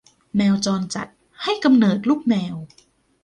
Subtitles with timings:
[0.35, 1.07] แมวจรจัด
[1.43, 2.55] ให้กำเนิดลูกแมว